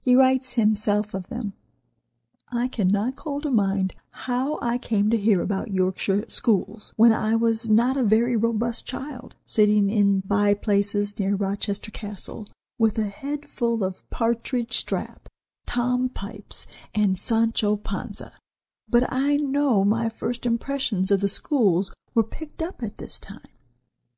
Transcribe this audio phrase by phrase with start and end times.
[0.00, 1.52] He writes himself of them:
[2.48, 7.36] "I cannot call to mind how I came to hear about Yorkshire schools, when I
[7.36, 12.46] was not a very robust child, sitting in by places near Rochester Castle
[12.78, 15.28] with a head full of Partridge, Strap,
[15.66, 18.32] Tom Pipes and Sancho Panza,
[18.88, 23.50] but I know my first impressions of the schools were picked up at this time."